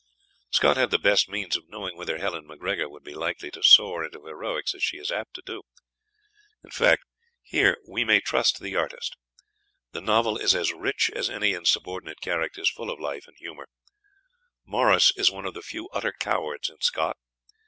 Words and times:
Scott 0.49 0.77
had 0.77 0.89
the 0.89 0.97
best 0.97 1.29
means 1.29 1.55
of 1.55 1.69
knowing 1.69 1.95
whether 1.95 2.17
Helen 2.17 2.47
MacGregor 2.47 2.89
would 2.89 3.03
be 3.03 3.13
likely 3.13 3.51
to 3.51 3.61
soar 3.61 4.03
into 4.03 4.25
heroics 4.25 4.73
as 4.73 4.81
she 4.81 4.97
is 4.97 5.11
apt 5.11 5.35
to 5.35 5.43
do. 5.45 5.61
In 6.63 6.71
fact, 6.71 7.03
here 7.43 7.77
"we 7.87 8.03
may 8.03 8.19
trust 8.19 8.59
the 8.59 8.75
artist." 8.75 9.15
The 9.91 10.01
novel 10.01 10.37
is 10.39 10.55
as 10.55 10.73
rich 10.73 11.11
as 11.11 11.29
any 11.29 11.53
in 11.53 11.65
subordinate 11.65 12.19
characters 12.19 12.67
full 12.71 12.89
of 12.89 12.99
life 12.99 13.27
and 13.27 13.37
humour. 13.37 13.67
Morris 14.65 15.11
is 15.15 15.29
one 15.29 15.45
of 15.45 15.53
the 15.53 15.61
few 15.61 15.87
utter 15.89 16.11
cowards 16.19 16.67
in 16.67 16.81
Scott. 16.81 17.17